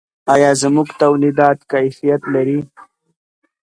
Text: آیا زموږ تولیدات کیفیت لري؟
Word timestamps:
آیا 0.33 0.51
زموږ 0.61 0.87
تولیدات 1.01 1.57
کیفیت 1.71 2.21
لري؟ 2.33 2.59